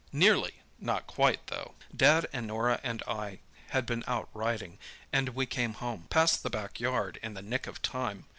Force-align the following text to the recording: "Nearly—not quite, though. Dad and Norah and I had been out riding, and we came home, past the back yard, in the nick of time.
"Nearly—not 0.11 1.05
quite, 1.05 1.45
though. 1.45 1.75
Dad 1.95 2.27
and 2.33 2.47
Norah 2.47 2.79
and 2.81 3.03
I 3.07 3.37
had 3.69 3.85
been 3.85 4.03
out 4.07 4.29
riding, 4.33 4.79
and 5.13 5.29
we 5.29 5.45
came 5.45 5.73
home, 5.75 6.07
past 6.09 6.41
the 6.41 6.49
back 6.49 6.79
yard, 6.79 7.19
in 7.21 7.35
the 7.35 7.43
nick 7.43 7.67
of 7.67 7.83
time. 7.83 8.25